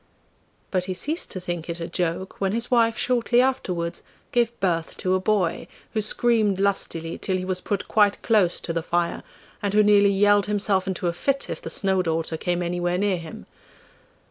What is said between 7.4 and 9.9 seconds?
was put quite close to the fire, and who